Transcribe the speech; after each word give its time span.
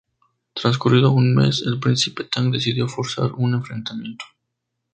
Transcurrido 0.55 1.11
un 1.11 1.35
mes, 1.35 1.61
el 1.61 1.79
príncipe 1.79 2.23
Tang 2.23 2.49
decidió 2.51 2.87
forzar 2.87 3.33
un 3.33 3.53
enfrentamiento. 3.53 4.25